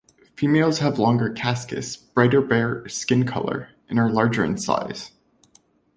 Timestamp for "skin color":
2.89-3.69